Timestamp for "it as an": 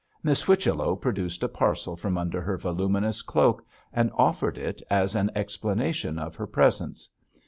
4.57-5.29